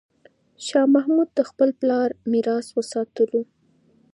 شاه 0.65 0.87
محمود 0.95 1.29
د 1.33 1.39
خپل 1.49 1.69
پلار 1.79 2.09
میراث 2.31 2.67
وساتلو. 2.77 3.41